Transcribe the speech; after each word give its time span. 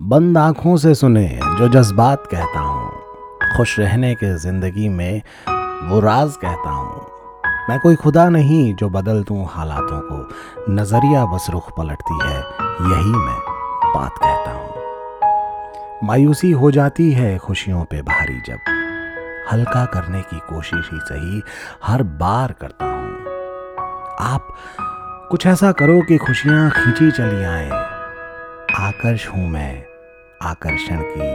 बंद 0.00 0.38
आँखों 0.38 0.76
से 0.76 0.94
सुने 0.94 1.26
जो 1.58 1.68
जज्बात 1.68 2.26
कहता 2.26 2.60
हूँ। 2.60 3.56
खुश 3.56 3.78
रहने 3.78 4.14
के 4.14 4.38
ज़िंदगी 4.38 4.88
में 4.88 5.22
वो 5.88 6.00
राज 6.00 6.36
कहता 6.36 6.70
हूँ। 6.70 7.06
मैं 7.68 7.78
कोई 7.80 7.96
खुदा 7.96 8.28
नहीं 8.28 8.74
जो 8.74 8.88
बदल 8.88 9.22
दूँ 9.22 9.46
हालातों 9.50 10.00
को। 10.00 10.72
नज़रिया 10.72 11.24
बस 11.26 11.46
रुख 11.50 11.70
पलटती 11.76 12.18
है, 12.22 12.38
यही 12.92 13.12
मैं 13.12 13.38
बात 13.94 14.14
कहता 14.22 14.50
हूँ। 14.50 16.08
मायूसी 16.08 16.50
हो 16.50 16.70
जाती 16.70 17.12
है 17.12 17.38
खुशियों 17.38 17.84
पे 17.84 18.02
भारी 18.02 18.40
जब। 18.40 18.58
हल्का 19.52 19.84
करने 19.84 20.22
की 20.22 20.38
कोशिश 20.38 20.90
ही 20.92 20.98
सही 21.00 21.42
हर 21.84 22.02
बार 22.02 22.52
करता 22.52 22.84
हूँ। 22.84 23.12
आप 24.20 24.48
कुछ 25.30 25.46
ऐसा 25.46 25.72
करो 25.72 26.00
कि 26.02 26.18
खुशियाँ 26.18 26.70
खींची 26.70 27.10
चली 27.10 27.44
आए। 27.44 27.70
आकर्ष 28.78 29.28
हूँ 29.28 29.48
मैं 29.48 29.89
आकर्षण 30.42 31.00
की 31.02 31.32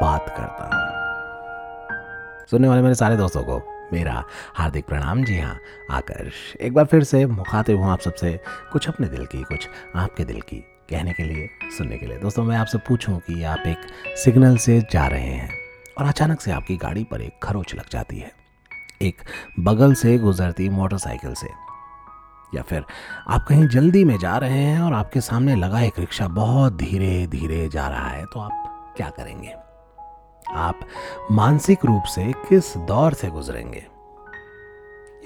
बात 0.00 0.28
करता 0.28 0.64
हूँ। 0.64 2.46
सुनने 2.46 2.68
वाले 2.68 2.82
मेरे 2.82 2.94
सारे 2.94 3.16
दोस्तों 3.16 3.42
को 3.42 3.88
मेरा 3.92 4.24
हार्दिक 4.54 4.86
प्रणाम। 4.86 5.24
जी 5.24 5.38
हाँ 5.38 5.58
आकर्ष, 5.90 6.56
एक 6.56 6.74
बार 6.74 6.84
फिर 6.84 7.04
से 7.04 7.26
मुखातिब 7.26 7.78
हूँ 7.78 7.90
आप 7.90 8.00
सबसे 8.00 8.40
कुछ 8.72 8.88
अपने 8.88 9.08
दिल 9.08 9.26
की, 9.26 9.42
कुछ 9.42 9.68
आपके 9.96 10.24
दिल 10.24 10.40
की 10.40 10.56
कहने 10.90 11.12
के 11.12 11.22
लिए, 11.22 11.48
सुनने 11.78 11.98
के 11.98 12.06
लिए। 12.06 12.18
दोस्तों, 12.18 12.44
मैं 12.44 12.56
आपसे 12.56 12.78
पूछूँ 12.78 13.18
कि 13.18 13.42
आप 13.42 13.66
एक 13.66 13.86
सिग्नल 14.16 14.56
से 14.56 14.80
जा 14.90 15.06
रहे 15.06 15.32
हैं 15.32 15.50
और 15.98 16.06
अचानक 16.06 16.40
से 16.40 16.52
आपकी 16.52 16.76
गाड़ी 16.76 17.04
पर 17.04 17.20
एक 17.20 17.38
खरोच 17.42 17.74
लग 17.74 17.88
जाती 17.90 18.18
है। 18.18 18.32
एक 19.02 19.22
बगल 19.60 19.94
से 19.94 20.18
गुजरती 20.18 20.68
मोटरसाइकिल 20.68 21.34
से। 21.34 21.63
या 22.54 22.62
फिर 22.62 22.84
आप 23.28 23.44
कहीं 23.48 23.66
जल्दी 23.68 24.04
में 24.04 24.16
जा 24.18 24.36
रहे 24.36 24.58
हैं 24.58 24.80
और 24.80 24.92
आपके 24.92 25.20
सामने 25.20 25.54
लगा 25.56 25.80
एक 25.80 25.98
रिक्शा 25.98 26.28
बहुत 26.28 26.76
धीरे 26.76 27.26
धीरे 27.26 27.68
जा 27.68 27.86
रहा 27.88 28.08
है 28.08 28.24
तो 28.24 28.40
आप 28.40 28.92
क्या 28.96 29.08
करेंगे? 29.10 29.54
आप 30.48 30.80
मानसिक 31.32 31.84
रूप 31.84 32.04
से 32.04 32.32
किस 32.48 32.76
दौर 32.78 33.14
से 33.14 33.28
गुजरेंगे? 33.28 33.86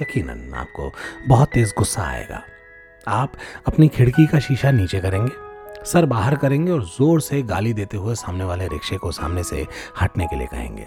यकीनन 0.03 0.55
आपको 0.55 0.91
बहुत 1.29 1.49
तेज 1.49 1.75
गुस्सा 1.79 2.03
आएगा। 2.03 2.43
आप 3.09 3.33
अपनी 3.67 3.89
खिड़की 3.89 4.27
का 4.27 4.39
शीशा 4.39 4.71
नीचे 4.71 5.01
करेंगे, 5.01 5.33
सर 5.85 6.07
बाहर 6.07 6.37
करेंगे 6.37 6.73
और 6.73 6.83
ज़ोर 6.85 7.21
से 7.21 7.43
गाली 7.43 7.73
देते 7.73 7.97
हुए 7.97 8.15
सामने 8.15 8.45
वाले 8.45 8.69
रिक्शे 8.69 8.97
को 8.97 9.11
सामने 9.13 9.43
से 9.45 9.67
हटने 10.01 10.27
के 10.27 10.37
लिए 10.37 10.47
कहेंगे। 10.47 10.87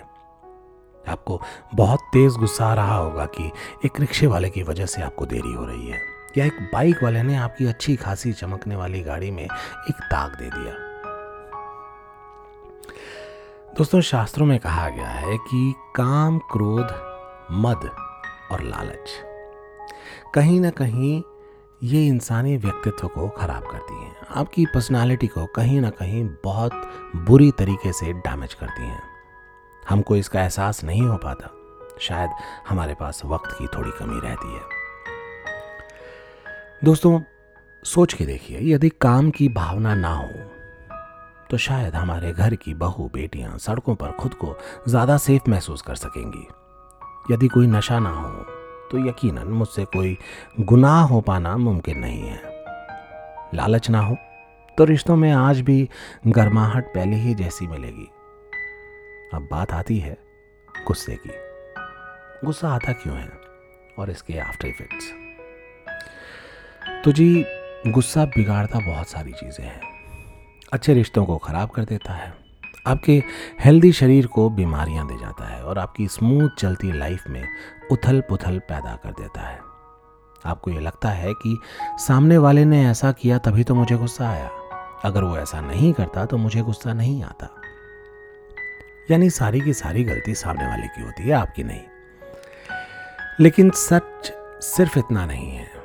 आपको 1.05 1.41
बहुत 1.75 1.99
तेज 2.13 2.33
गुस्सा 2.33 2.65
आ 2.65 2.73
रहा 2.73 2.95
होगा 2.95 3.25
कि 3.25 3.51
एक 3.85 3.99
रिक्शे 3.99 4.27
वाले 4.27 4.49
की 4.49 4.63
वजह 4.63 4.85
से 4.85 5.01
आपको 5.01 5.25
देरी 5.25 5.53
हो 5.53 5.65
रही 5.65 5.87
है। 5.87 5.99
या 6.37 6.45
एक 6.45 6.59
बाइक 6.73 7.03
वाले 7.03 7.23
ने 7.23 7.35
आपकी 7.35 7.65
अच्छी 7.65 7.95
खासी 7.95 8.33
चमकने 8.33 8.75
वाली 8.75 9.01
गाड़ी 9.01 9.31
में 9.31 9.43
एक 9.89 9.95
दाग 10.01 10.35
दे 10.35 10.49
दिया? 10.53 10.73
दोस्तों, 13.77 14.01
शास्त्रों 14.01 14.45
में 14.45 14.59
कहा 14.59 14.89
गया 14.89 15.07
है 15.07 15.37
कि 15.37 15.75
काम 15.95 16.39
क्रोध, 16.39 16.87
मद 17.51 17.91
और 18.51 18.61
लालच। 18.61 19.11
कहीं 20.33 20.59
ना 20.59 20.69
कहीं 20.69 21.23
ये 21.83 22.07
इंसानी 22.07 22.57
व्यक्तित्व 22.57 23.07
को 23.07 23.29
खराब 23.29 23.63
करती 23.63 23.93
हैं। 23.93 24.15
आपकी 24.35 24.65
पर्सनालिटी 24.65 25.27
को 25.27 25.45
कहीं 25.45 25.81
ना 25.81 25.89
कहीं 25.89 26.29
बहुत 26.43 26.71
बुरी 27.15 27.51
तरीके 27.51 27.93
से 27.93 28.13
डैमेज 28.13 28.53
करती 28.53 28.81
हैं। 28.81 29.03
हमको 29.89 30.15
इसका 30.15 30.41
एहसास 30.41 30.83
नहीं 30.83 31.01
हो 31.01 31.17
पाता। 31.17 31.51
शायद 31.99 32.29
हमारे 32.69 32.93
पास 32.93 33.21
वक्त 33.25 33.51
की 33.51 33.67
थोड़ी 33.67 33.91
कमी 33.91 34.19
रहती 34.19 34.53
है। 34.53 34.80
दोस्तों, 36.83 37.19
सोच 37.83 38.13
के 38.13 38.25
देखिए, 38.25 38.59
यदि 38.63 38.89
काम 39.01 39.29
की 39.31 39.47
भावना 39.49 39.93
ना 39.95 40.13
हो 40.13 40.29
तो 41.49 41.57
शायद 41.57 41.95
हमारे 41.95 42.31
घर 42.31 42.55
की 42.55 42.73
बहू, 42.73 43.07
बेटियाँ 43.13 43.57
सड़कों 43.57 43.95
पर 43.95 44.11
खुद 44.11 44.33
को 44.33 44.55
ज़्यादा 44.87 45.17
सेफ़ 45.17 45.49
महसूस 45.49 45.81
कर 45.81 45.95
सकेंगी। 45.95 47.33
यदि 47.33 47.47
कोई 47.47 47.67
नशा 47.67 47.99
ना 47.99 48.09
हो 48.11 48.29
तो 48.91 49.07
यकीनन 49.07 49.51
मुझसे 49.51 49.85
कोई 49.85 50.17
गुनाह 50.61 51.01
हो 51.03 51.21
पाना 51.21 51.55
मुमकिन 51.57 51.99
नहीं 51.99 52.21
है। 52.21 52.41
लालच 53.55 53.89
ना 53.89 53.99
हो 53.99 54.17
तो 54.77 54.83
रिश्तों 54.85 55.15
में 55.15 55.31
आज 55.31 55.61
भी 55.61 55.89
गर्माहट 56.27 56.93
पहले 56.95 57.15
ही 57.17 57.35
जैसी 57.35 57.67
मिलेगी। 57.67 58.09
अब 59.33 59.47
बात 59.51 59.71
आती 59.73 59.99
है 59.99 60.17
गुस्से 60.87 61.15
की। 61.17 61.31
गुस्सा 62.45 62.69
आता 62.69 62.93
क्यों 62.93 63.17
है? 63.17 63.29
और 63.99 64.09
इसके 64.09 64.39
आफ्टर 64.39 64.67
इफेक्ट्स 64.67 65.13
तो 67.05 67.11
जी, 67.11 67.45
गुस्सा 67.87 68.25
बिगाड़ता 68.25 68.79
बहुत 68.79 69.07
सारी 69.07 69.31
चीज़ें 69.31 69.65
हैं। 69.65 69.81
अच्छे 70.73 70.93
रिश्तों 70.93 71.25
को 71.25 71.37
ख़राब 71.37 71.69
कर 71.69 71.85
देता 71.85 72.13
है। 72.13 72.33
आपके 72.87 73.23
हेल्दी 73.59 73.91
शरीर 73.91 74.27
को 74.27 74.49
बीमारियाँ 74.49 75.07
दे 75.07 75.17
जाता 75.19 75.45
है 75.45 75.63
और 75.63 75.79
आपकी 75.79 76.07
स्मूथ 76.07 76.49
चलती 76.49 76.93
लाइफ 76.93 77.23
में 77.27 77.47
उथल 77.91 78.21
पुथल 78.21 78.59
पैदा 78.59 78.95
कर 78.95 79.11
देता 79.11 79.41
है। 79.41 79.59
आपको 80.45 80.71
ये 80.71 80.79
लगता 80.79 81.09
है 81.09 81.33
कि 81.33 81.57
सामने 81.97 82.37
वाले 82.37 82.65
ने 82.65 82.89
ऐसा 82.89 83.11
किया 83.11 83.37
तभी 83.37 83.63
तो 83.63 83.75
मुझे 83.75 83.95
गुस्सा 83.95 84.29
आया। 84.29 84.49
अगर 85.03 85.23
वो 85.23 85.37
ऐसा 85.37 85.61
नहीं 85.61 85.93
करता 85.93 86.25
तो 86.25 86.37
मुझे 86.37 86.61
गुस्सा 86.61 86.93
नहीं 86.93 87.23
आता। 87.23 87.61
यानी 89.11 89.29
सारी 89.29 89.61
की 89.61 89.73
सारी 89.73 90.03
गलती 90.03 90.35
सामने 90.35 90.67
वाले 90.67 90.87
की 90.87 91.01
होती 91.01 91.23
है, 91.23 91.31
आपकी 91.31 91.63
नहीं। 91.63 91.81
लेकिन 93.39 93.69
सच 93.69 94.33
सिर्फ़ 94.63 94.99
इतना 94.99 95.25
नहीं 95.25 95.51
है। 95.51 95.80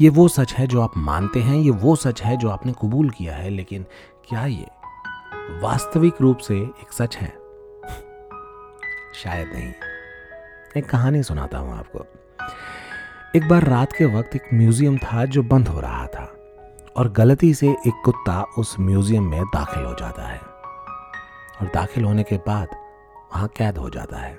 ये 0.00 0.08
वो 0.08 0.28
सच 0.28 0.52
है 0.54 0.66
जो 0.66 0.80
आप 0.80 0.96
मानते 0.96 1.40
हैं, 1.40 1.56
ये 1.56 1.70
वो 1.70 1.96
सच 1.96 2.22
है 2.22 2.36
जो 2.36 2.48
आपने 2.48 2.72
कबूल 2.72 3.10
किया 3.10 3.34
है, 3.34 3.50
लेकिन 3.50 3.86
क्या 4.28 4.44
ये 4.46 4.66
वास्तविक 5.62 6.20
रूप 6.20 6.38
से 6.38 6.54
एक 6.54 6.92
सच 6.92 7.16
है? 7.16 7.28
शायद 9.14 9.48
नहीं। 9.48 9.72
एक 10.76 10.88
कहानी 10.88 11.22
सुनाता 11.22 11.58
हूँ 11.58 11.78
आपको। 11.78 12.06
एक 13.36 13.48
बार 13.48 13.64
रात 13.64 13.92
के 13.92 14.04
वक्त 14.04 14.36
एक 14.36 14.42
म्यूज़ियम 14.54 14.98
था 14.98 15.24
जो 15.24 15.42
बंद 15.42 15.68
हो 15.68 15.80
रहा 15.80 16.06
था, 16.06 16.24
और 16.96 17.12
गलती 17.12 17.54
से 17.54 17.68
एक 17.68 18.02
कुत्ता 18.04 18.42
उस 18.58 18.76
म्यूज़ियम 18.80 19.24
में 19.24 19.44
दाखिल 19.44 19.84
हो 19.84 19.94
जाता 19.94 20.22
है, 20.22 20.38
और 21.60 21.70
दाखिल 21.74 22.04
होने 22.04 22.22
के 22.22 22.36
बाद 22.36 22.68
वहाँ 23.32 23.48
कैद 23.48 23.78
हो 23.78 23.90
जाता 23.90 24.16
है। 24.16 24.38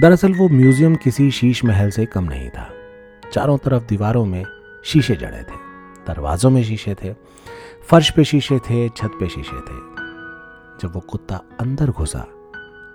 दरअसल 0.00 0.34
वो 0.34 0.48
म्यूज़ियम 0.48 0.96
किसी 0.96 1.30
शीश 1.30 1.64
महल 1.64 1.90
से 1.90 2.06
कम 2.06 2.24
नहीं 2.24 2.48
था। 2.48 2.70
चारों 3.34 3.58
तरफ़ 3.58 3.84
दीवारों 3.84 4.24
में 4.24 4.44
शीशे 4.84 5.14
जड़े 5.16 5.38
थे, 5.38 5.56
दरवाजों 6.06 6.50
में 6.50 6.62
शीशे 6.64 6.94
थे, 6.94 7.12
फर्श 7.88 8.10
पे 8.10 8.24
शीशे 8.24 8.58
थे, 8.58 8.88
छत 8.88 9.16
पे 9.20 9.28
शीशे 9.28 9.60
थे। 9.60 9.78
जब 10.80 10.92
वो 10.94 11.00
कुत्ता 11.00 11.40
अंदर 11.60 11.90
घुसा 11.90 12.18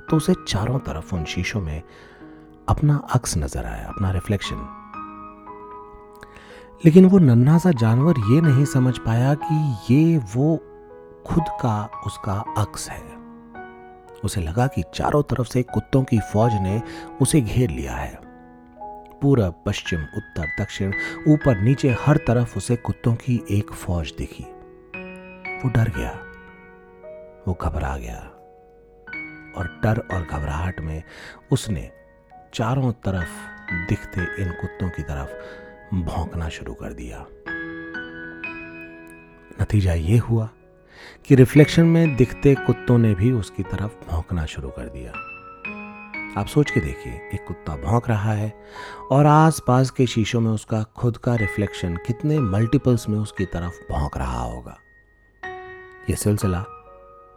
तो 0.09 0.17
उसे 0.17 0.33
चारों 0.47 0.79
तरफ़ 0.79 1.15
उन 1.15 1.25
शीशों 1.25 1.61
में 1.61 1.81
अपना 2.69 2.95
अक्स 3.15 3.37
नज़र 3.37 3.65
आया, 3.65 3.87
अपना 3.87 4.11
रिफ्लेक्शन 4.11 4.67
लेकिन 6.85 7.05
वो 7.05 7.19
नन्हा 7.19 7.57
सा 7.57 7.71
जानवर 7.71 8.19
ये 8.31 8.41
नहीं 8.41 8.65
समझ 8.65 8.97
पाया 8.97 9.33
कि 9.33 9.93
ये 9.93 10.17
वो 10.35 10.55
खुद 11.25 11.43
का 11.61 11.89
उसका 12.05 12.43
अक्स 12.57 12.89
है। 12.89 13.03
उसे 14.23 14.41
लगा 14.41 14.67
कि 14.67 14.83
चारों 14.93 15.23
तरफ़ 15.23 15.47
से 15.47 15.63
कुत्तों 15.63 16.03
की 16.03 16.19
फौज 16.33 16.53
ने 16.53 16.81
उसे 17.21 17.41
घेर 17.41 17.69
लिया 17.69 17.93
है। 17.93 18.28
पूरब 19.21 19.63
पश्चिम, 19.65 20.01
उत्तर, 20.01 20.47
दक्षिण, 20.59 20.93
ऊपर, 21.27 21.59
नीचे, 21.59 21.89
हर 21.89 22.17
तरफ़ 22.17 22.57
उसे 22.57 22.75
कुत्तों 22.75 23.15
की 23.15 23.45
एक 23.51 23.71
फौज 23.71 24.13
दिखी। 24.17 24.43
वो 25.57 25.69
डर 25.69 25.89
गया। 25.89 26.19
वो 27.47 27.53
घबरा 27.53 27.97
गया। 27.97 28.19
और 29.57 29.79
डर 29.83 30.15
और 30.15 30.21
घबराहट 30.25 30.79
में 30.79 31.03
उसने 31.51 31.91
चारों 32.53 32.91
तरफ़ 32.91 33.29
दिखते 33.89 34.43
इन 34.43 34.51
कुत्तों 34.51 34.89
की 34.89 35.03
तरफ़ 35.03 35.31
भौंकना 35.95 36.49
शुरू 36.49 36.73
कर 36.73 36.93
दिया। 36.93 37.25
नतीजा 39.61 39.93
ये 39.93 40.17
हुआ 40.17 40.49
कि 41.25 41.35
रिफ्लेक्शन 41.35 41.85
में 41.85 42.15
दिखते 42.15 42.55
कुत्तों 42.55 42.97
ने 42.97 43.15
भी 43.15 43.31
उसकी 43.31 43.63
तरफ़ 43.63 44.09
भौंकना 44.09 44.45
शुरू 44.45 44.69
कर 44.69 44.89
दिया। 44.89 45.11
आप 46.37 46.47
सोच 46.47 46.71
के 46.71 46.79
देखिए, 46.79 47.13
एक 47.33 47.45
कुत्ता 47.47 47.75
भौंक 47.75 48.09
रहा 48.09 48.33
है 48.33 48.53
और 49.11 49.25
आसपास 49.25 49.89
के 49.89 50.05
शीशों 50.07 50.41
में 50.41 50.51
उसका 50.51 50.81
खुद 50.97 51.17
का 51.17 51.35
रिफ्लेक्शन 51.35 51.95
कितने 51.97 52.39
मल्टीपल्स 52.39 53.07
में 53.09 53.17
उसकी 53.19 53.45
तरफ़ 53.45 53.79
भौंक 53.91 54.17
रहा 54.17 54.41
होगा। 54.41 54.77
यह 56.09 56.15
सिलसिला 56.15 56.63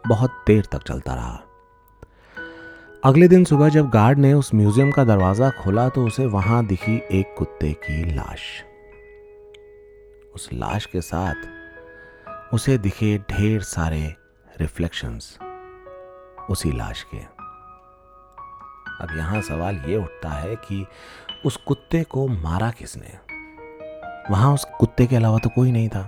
बहुत 0.07 0.43
देर 0.47 0.67
तक 0.71 0.83
चलता 0.83 1.13
रहा। 1.13 1.43
अगले 3.03 3.27
दिन 3.27 3.43
सुबह 3.45 3.69
जब 3.69 3.89
गार्ड 3.89 4.19
ने 4.19 4.33
उस 4.33 4.53
म्यूज़ियम 4.53 4.91
का 4.91 5.03
दरवाज़ा 5.03 5.49
खोला 5.49 5.89
तो 5.89 6.05
उसे 6.05 6.25
वहाँ 6.25 6.65
दिखी 6.65 7.01
एक 7.11 7.35
कुत्ते 7.37 7.71
की 7.85 8.03
लाश। 8.13 8.41
उस 10.35 10.49
लाश 10.53 10.85
के 10.85 11.01
साथ 11.01 12.53
उसे 12.53 12.77
दिखे 12.77 13.17
ढेर 13.31 13.61
सारे 13.61 14.15
रिफ्लेक्शंस 14.61 15.37
उसी 16.49 16.71
लाश 16.71 17.03
के। 17.03 17.42
अब 19.01 19.07
यहाँ 19.17 19.41
सवाल 19.41 19.75
यह 19.75 19.97
उठता 19.97 20.29
है 20.29 20.55
कि 20.55 20.85
उस 21.45 21.57
कुत्ते 21.57 22.03
को 22.03 22.27
मारा 22.27 22.71
किसने? 22.71 23.33
वहाँ 24.31 24.53
उस 24.53 24.65
कुत्ते 24.79 25.07
के 25.07 25.15
अलावा 25.15 25.37
तो 25.37 25.49
कोई 25.49 25.71
नहीं 25.71 25.89
था। 25.89 26.03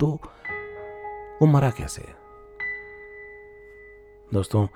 तो 0.00 0.20
वो 1.42 1.46
मरा 1.46 1.70
कैसे? 1.70 2.02
दोस्तों, 4.34 4.68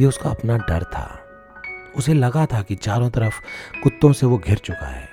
ये 0.00 0.06
उसका 0.06 0.30
अपना 0.30 0.56
डर 0.56 0.84
था। 0.84 1.26
उसे 1.96 2.14
लगा 2.14 2.46
था 2.46 2.62
कि 2.62 2.74
चारों 2.74 3.10
तरफ़ 3.10 3.34
कुत्तों 3.82 4.12
से 4.12 4.26
वो 4.26 4.38
घिर 4.38 4.58
चुका 4.58 4.86
है। 4.86 5.08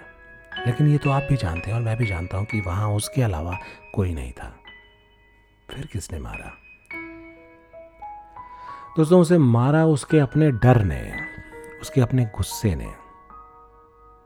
लेकिन 0.67 0.87
ये 0.87 0.97
तो 0.97 1.09
आप 1.09 1.23
भी 1.23 1.37
जानते 1.37 1.69
हैं 1.69 1.77
और 1.77 1.83
मैं 1.83 1.97
भी 1.97 2.05
जानता 2.05 2.37
हूँ 2.37 2.45
कि 2.45 2.61
वहाँ 2.61 2.89
उसके 2.89 3.21
अलावा 3.21 3.57
कोई 3.93 4.13
नहीं 4.13 4.31
था। 4.31 4.59
फिर 5.71 5.85
किसने 5.85 6.19
मारा? 6.19 6.66
दोस्तों 8.97 9.19
उसे 9.21 9.37
मारा 9.37 9.85
उसके 9.85 10.19
अपने 10.19 10.49
डर 10.51 10.81
ने, 10.83 11.01
उसके 11.81 12.01
अपने 12.01 12.23
गुस्से 12.25 12.73
ने। 12.75 12.87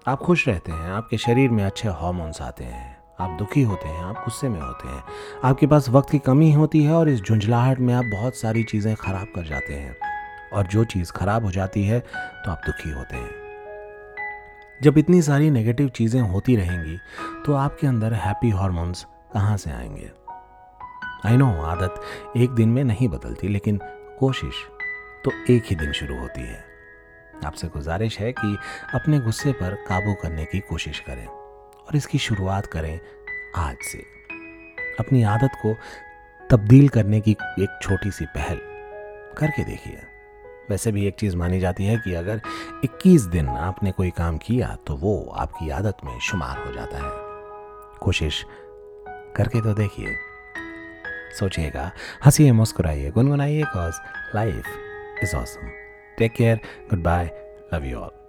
आप 0.08 0.20
खुश 0.20 0.48
रहते 0.48 0.72
हैं, 0.72 0.92
आपके 0.92 1.18
शरीर 1.18 1.50
में 1.50 1.64
अच्छे 1.64 1.90
हॉर्मोन्स 1.90 2.42
आते 2.42 2.64
हैं, 2.64 2.98
आप 3.20 3.36
दुखी 3.40 3.62
होते 3.62 3.88
हैं, 3.88 4.04
आप 4.04 4.16
गुस्से 4.16 4.50
में 4.50 4.60
होते 4.62 4.88
हैं। 4.88 5.04
आपके 5.44 5.68
पास 5.68 5.90
वक्त 5.90 6.10
की 6.10 6.20
कमी 6.20 6.52
होती 6.54 6.84
है 6.84 6.94
और 6.94 7.10
इस 7.10 7.22
झुंझलाहट 7.22 7.80
में 7.80 7.94
आप 7.94 8.06
बहुत 8.06 8.36
सारी 8.36 8.64
चीज़ें 8.64 8.96
ख़राब 8.96 9.28
कर 9.36 9.48
जाते 9.48 9.74
हैं। 9.74 9.96
और 10.54 10.68
जो 10.68 10.84
चीज़ 10.86 11.12
ख़राब 11.12 11.46
हो 11.46 11.52
जाती 11.52 11.84
है 11.84 12.00
तो 12.00 12.52
आप 12.52 12.62
दुखी 12.66 12.92
होते 12.92 13.16
हैं। 13.16 13.30
जब 14.84 14.98
इतनी 14.98 15.22
सारी 15.22 15.50
नेगेटिव 15.52 15.90
चीज़ें 15.90 16.22
होती 16.22 16.56
रहेंगी 16.56 16.98
तो 17.46 17.54
आपके 17.58 17.88
अंदर 17.88 18.14
हैप्पी 18.14 18.50
हॉर्मोन्स 18.50 19.06
कहाँ 19.34 19.58
से 19.58 19.72
आएँगे? 19.72 20.12
आई 21.26 21.38
नो 21.38 21.56
आदत 21.64 22.02
एक 22.38 22.52
दिन 22.52 22.70
में 22.70 22.84
नहीं 22.84 23.08
बदलती, 23.10 23.48
लेकिन 23.48 23.80
कोशिश 24.20 24.54
तो 25.26 25.32
एक 25.50 25.64
ही 25.66 25.76
दिन 25.76 25.92
शुरू 25.92 26.20
होती 26.20 26.42
है। 26.42 26.64
आपसे 27.46 27.68
गुजारिश 27.68 28.20
है 28.20 28.32
कि 28.32 28.58
अपने 28.94 29.20
गुस्से 29.20 29.52
पर 29.52 29.76
काबू 29.76 30.14
करने 30.14 30.46
की 30.46 30.60
कोशिश 30.60 31.00
करें 31.00 31.26
और 31.28 31.96
इसकी 31.96 32.18
शुरुआत 32.18 32.66
करें 32.66 33.00
आज 33.56 33.78
से। 33.82 33.98
अपनी 35.00 35.24
आदत 35.24 35.50
को 35.66 35.76
तब्दील 36.50 36.90
करने 36.90 37.22
की 37.22 37.32
एक 37.32 37.80
छोटी 37.82 38.12
सी 38.12 38.26
पहल 38.26 38.60
करके 39.38 39.64
देखिए। 39.64 40.00
वैसे 40.70 40.92
भी 40.92 41.08
एक 41.08 41.16
चीज़ 41.16 41.36
मानी 41.36 41.60
जाती 41.60 41.86
है 41.86 41.98
कि 41.98 42.14
अगर 42.14 42.42
21 42.84 43.22
दिन 43.22 43.48
आपने 43.48 43.92
कोई 43.92 44.10
काम 44.10 44.38
किया 44.38 44.78
तो 44.88 44.96
वो 44.96 45.34
आपकी 45.36 45.70
आदत 45.70 45.98
में 46.06 46.20
शुमार 46.20 46.58
हो 46.58 46.72
जाता 46.72 46.98
है। 46.98 47.12
कोशिश 48.00 48.46
करके 49.36 49.62
तो 49.62 49.74
देखिए। 49.74 50.16
सोचिएगा। 51.40 51.92
हंसीए, 52.26 52.52
मुस्कुराइए, 52.52 53.12
गुनगुनाइए 53.12 53.64
cause 53.74 54.00
life 54.36 54.64
is 55.24 55.36
awesome 55.36 55.70
take 56.18 56.34
care 56.34 56.60
goodbye 57.04 57.32
love 57.74 57.86
you 57.86 57.98
all 57.98 58.21